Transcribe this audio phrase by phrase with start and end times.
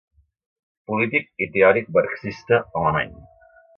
[0.91, 3.15] Polític i teòric marxista alemany.